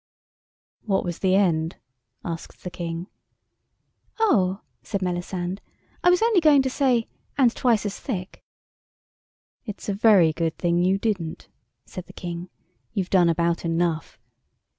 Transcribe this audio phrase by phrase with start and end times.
[0.81, 1.75] "What was the end?"
[2.25, 3.05] asked the King.
[4.19, 5.61] "Oh," said Melisande,
[6.03, 8.43] "I was only going to say, 'and twice as thick.'"
[9.63, 11.49] "It's a very good thing you didn't,"
[11.85, 12.49] said the King.
[12.93, 14.17] "You've done about enough."